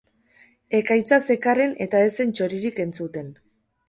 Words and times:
Ekaitza 0.77 1.19
zekarren 1.33 1.75
eta 1.85 2.01
ez 2.05 2.07
zen 2.21 2.33
txoririk 2.39 2.81
entzuten. 2.85 3.29